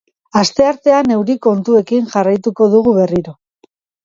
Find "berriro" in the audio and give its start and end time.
2.97-3.37